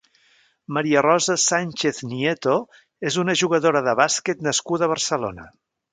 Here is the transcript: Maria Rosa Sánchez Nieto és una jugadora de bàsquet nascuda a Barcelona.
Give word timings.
Maria 0.77 1.01
Rosa 1.05 1.35
Sánchez 1.43 2.01
Nieto 2.13 2.55
és 3.11 3.19
una 3.25 3.35
jugadora 3.43 3.85
de 3.89 3.95
bàsquet 4.01 4.43
nascuda 4.49 4.89
a 4.89 4.95
Barcelona. 4.95 5.51